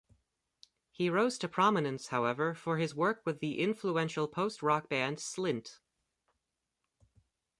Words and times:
He 0.89 1.11
rose 1.11 1.37
to 1.37 1.47
prominence, 1.47 2.07
however, 2.07 2.55
for 2.55 2.79
his 2.79 2.95
work 2.95 3.21
with 3.23 3.39
the 3.39 3.59
influential 3.59 4.27
post-rock 4.27 4.89
band 4.89 5.17
Slint. 5.17 5.77